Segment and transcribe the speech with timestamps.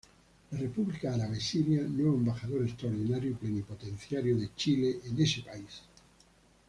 [0.49, 5.83] La República Árabe Siria nuevo embajador Extraordinario y Plenipotenciario de Chile en ese país.